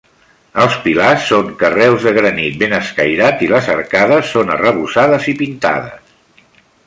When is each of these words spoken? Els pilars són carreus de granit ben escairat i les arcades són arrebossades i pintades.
Els 0.61 0.77
pilars 0.85 1.27
són 1.31 1.51
carreus 1.59 2.07
de 2.07 2.13
granit 2.15 2.57
ben 2.63 2.73
escairat 2.79 3.45
i 3.47 3.51
les 3.53 3.69
arcades 3.75 4.33
són 4.37 4.53
arrebossades 4.57 5.31
i 5.35 5.37
pintades. 5.45 6.17